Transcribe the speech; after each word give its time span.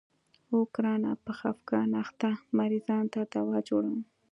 اوو 0.49 0.61
ګرانه 0.75 1.11
په 1.23 1.31
خفګان 1.39 1.89
اخته 2.03 2.29
مريضانو 2.57 3.11
ته 3.13 3.21
دوا 3.33 3.57
جوړومه. 3.69 4.03